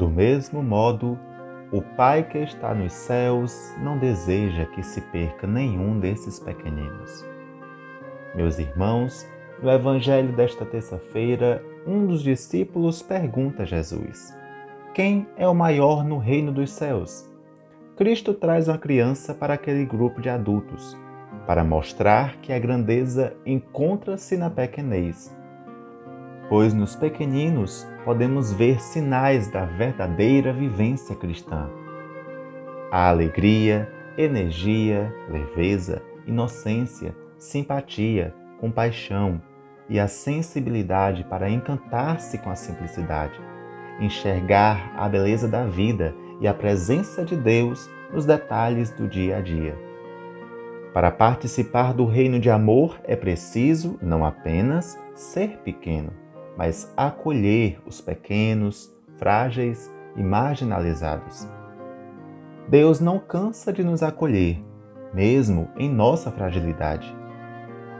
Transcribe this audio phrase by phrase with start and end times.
[0.00, 1.18] Do mesmo modo,
[1.70, 7.22] o Pai que está nos céus não deseja que se perca nenhum desses pequeninos.
[8.34, 9.28] Meus irmãos,
[9.62, 14.34] no Evangelho desta terça-feira, um dos discípulos pergunta a Jesus:
[14.94, 17.30] Quem é o maior no reino dos céus?
[17.94, 20.96] Cristo traz uma criança para aquele grupo de adultos,
[21.46, 25.38] para mostrar que a grandeza encontra-se na pequenez.
[26.50, 31.70] Pois nos pequeninos podemos ver sinais da verdadeira vivência cristã.
[32.90, 39.40] A alegria, energia, leveza, inocência, simpatia, compaixão,
[39.88, 43.40] e a sensibilidade para encantar-se com a simplicidade,
[44.00, 49.40] enxergar a beleza da vida e a presença de Deus nos detalhes do dia a
[49.40, 49.78] dia.
[50.92, 56.12] Para participar do reino de amor é preciso não apenas ser pequeno,
[56.60, 61.48] mas acolher os pequenos, frágeis e marginalizados.
[62.68, 64.62] Deus não cansa de nos acolher,
[65.14, 67.16] mesmo em nossa fragilidade.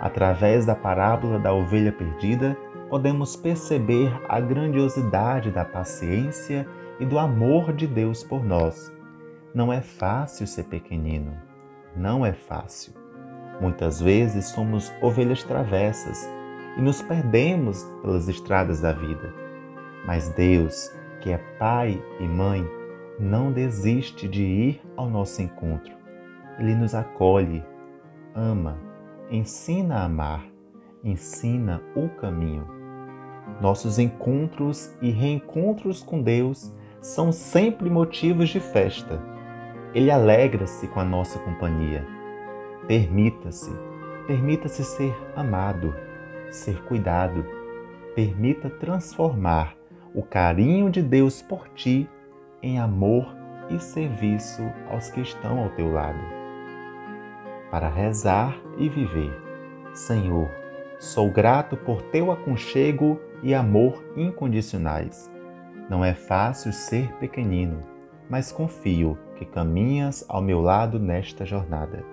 [0.00, 2.56] Através da parábola da ovelha perdida,
[2.90, 6.66] podemos perceber a grandiosidade da paciência
[6.98, 8.92] e do amor de Deus por nós.
[9.54, 11.32] Não é fácil ser pequenino,
[11.94, 12.92] não é fácil.
[13.60, 16.37] Muitas vezes somos ovelhas travessas
[16.78, 19.34] e nos perdemos pelas estradas da vida.
[20.06, 20.90] Mas Deus,
[21.20, 22.64] que é Pai e Mãe,
[23.18, 25.92] não desiste de ir ao nosso encontro.
[26.58, 27.64] Ele nos acolhe,
[28.34, 28.88] ama
[29.30, 30.44] ensina a amar,
[31.04, 32.66] ensina o caminho.
[33.60, 39.20] Nossos encontros e reencontros com Deus são sempre motivos de festa.
[39.94, 42.06] Ele alegra-se com a nossa companhia.
[42.86, 43.70] Permita-se,
[44.26, 45.94] permita-se ser amado,
[46.50, 47.44] ser cuidado.
[48.14, 49.76] Permita transformar
[50.14, 52.08] o carinho de Deus por ti
[52.62, 53.36] em amor
[53.70, 56.38] e serviço aos que estão ao teu lado
[57.70, 59.32] para rezar e viver.
[59.92, 60.48] Senhor,
[60.98, 65.30] sou grato por teu aconchego e amor incondicionais.
[65.88, 67.82] Não é fácil ser pequenino,
[68.28, 72.04] mas confio que caminhas ao meu lado nesta jornada.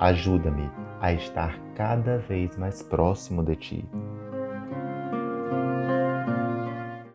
[0.00, 3.84] Ajuda-me a estar cada vez mais próximo de ti.